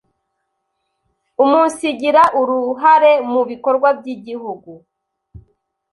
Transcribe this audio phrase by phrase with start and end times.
[1.43, 4.71] umunsigira uruhare mu bikorwa by’Igihugu